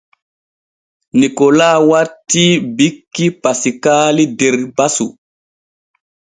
Nikola 1.19 1.67
wattii 1.89 2.51
bikki 2.77 3.25
Pasiikaali 3.41 4.23
der 4.39 4.55
basu. 4.75 5.07